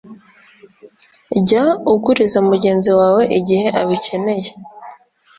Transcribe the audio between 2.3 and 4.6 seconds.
mugenzi wawe igihe abikeneye